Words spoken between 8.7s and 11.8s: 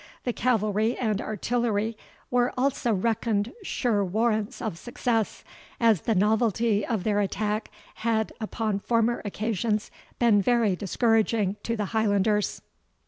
former occasions been very discouraging to